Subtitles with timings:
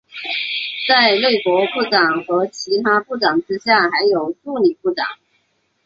[0.87, 5.05] 在内阁部长和其他部长之下还有助理部长。